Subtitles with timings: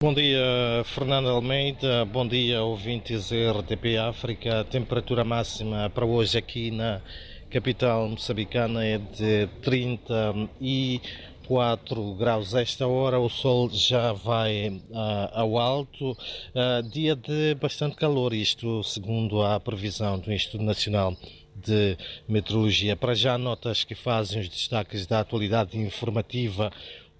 [0.00, 2.04] Bom dia, Fernando Almeida.
[2.04, 4.60] Bom dia, ouvintes RTP África.
[4.60, 7.02] A temperatura máxima para hoje aqui na
[7.50, 12.54] capital moçambicana é de 34 graus.
[12.54, 16.12] esta hora o sol já vai uh, ao alto.
[16.12, 21.16] Uh, dia de bastante calor, isto segundo a previsão do Instituto Nacional
[21.56, 22.94] de Meteorologia.
[22.94, 26.70] Para já, notas que fazem os destaques da atualidade informativa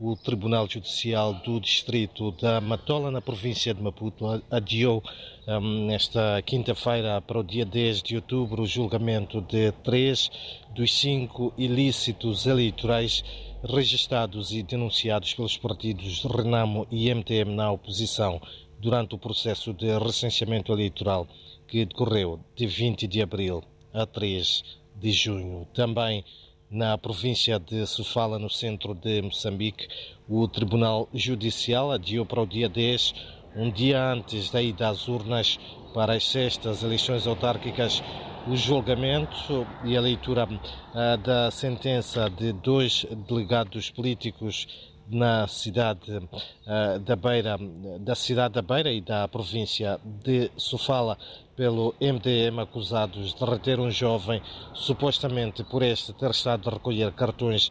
[0.00, 5.02] o Tribunal Judicial do Distrito da Matola, na província de Maputo, adiou
[5.46, 10.30] um, nesta quinta-feira para o dia 10 de outubro o julgamento de três
[10.72, 13.24] dos cinco ilícitos eleitorais
[13.64, 18.40] registados e denunciados pelos partidos Renamo e MTM na oposição
[18.78, 21.26] durante o processo de recenseamento eleitoral
[21.66, 24.62] que decorreu de 20 de abril a 3
[24.94, 25.66] de junho.
[25.74, 26.24] Também
[26.70, 29.88] na província de Sofala, no centro de Moçambique,
[30.28, 33.14] o Tribunal Judicial adiou para o dia 10,
[33.56, 35.58] um dia antes da ida às urnas
[35.94, 38.02] para as sextas eleições autárquicas,
[38.46, 44.66] o julgamento e a leitura uh, da sentença de dois delegados políticos
[45.10, 47.58] na cidade uh, da Beira,
[48.00, 51.18] da cidade da Beira e da província de Sofala
[51.56, 54.40] pelo MDM acusados de reter um jovem
[54.74, 57.70] supostamente por este ter estado a recolher cartões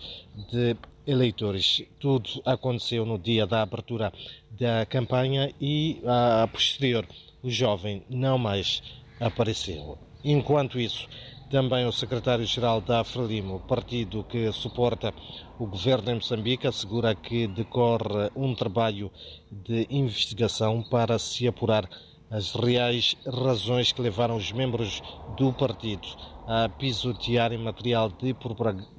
[0.52, 1.84] de eleitores.
[2.00, 4.12] Tudo aconteceu no dia da abertura
[4.52, 7.08] da campanha e a posterior
[7.42, 8.84] o jovem não mais
[9.20, 9.98] apareceu.
[10.24, 11.08] Enquanto isso,
[11.50, 15.14] também o secretário-geral da Frelimo, partido que suporta
[15.58, 19.10] o governo em Moçambique, assegura que decorre um trabalho
[19.50, 21.90] de investigação para se apurar
[22.30, 25.02] as reais razões que levaram os membros
[25.38, 26.08] do partido
[26.46, 28.36] a pisotearem material de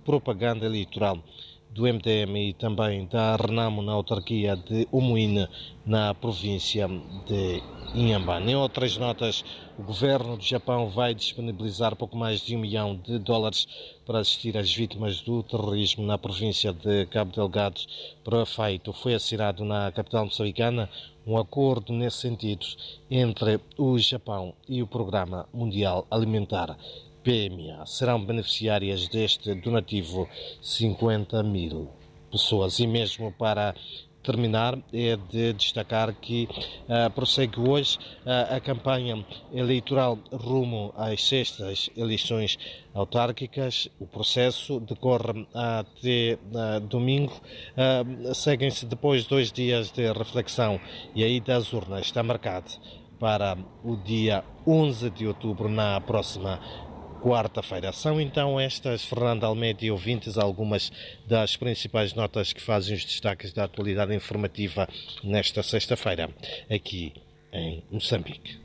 [0.05, 1.19] propaganda eleitoral
[1.79, 5.47] do MDM e também da Renamo na autarquia de Umuíne,
[5.87, 6.89] na província
[7.25, 7.63] de
[7.95, 8.51] Inhambane.
[8.51, 9.45] Em outras notas,
[9.79, 13.69] o governo do Japão vai disponibilizar pouco mais de um milhão de dólares
[14.05, 17.81] para assistir às vítimas do terrorismo na província de Cabo Delgado.
[18.25, 20.91] Para feito, foi assinado na capital moçambicana
[21.25, 22.67] um acordo nesse sentido
[23.09, 26.77] entre o Japão e o Programa Mundial Alimentar.
[27.29, 27.85] PMA.
[27.85, 30.27] Serão beneficiárias deste donativo
[30.63, 31.91] 50 mil
[32.33, 32.79] pessoas.
[32.79, 33.75] E mesmo para
[34.23, 36.49] terminar, é de destacar que
[36.89, 39.23] uh, prossegue hoje uh, a campanha
[39.53, 42.59] eleitoral rumo às sextas eleições
[42.95, 43.91] autárquicas.
[44.01, 47.39] O processo decorre até uh, domingo.
[48.35, 50.81] Seguem-se depois dois dias de reflexão
[51.15, 52.71] e aí das urnas está marcado
[53.19, 56.61] para o dia 11 de outubro, na próxima
[57.21, 57.93] quarta-feira.
[57.93, 60.91] São então estas, Fernando Almeida e ouvintes, algumas
[61.27, 64.89] das principais notas que fazem os destaques da atualidade informativa
[65.23, 66.31] nesta sexta-feira,
[66.71, 67.13] aqui
[67.53, 68.57] em Moçambique.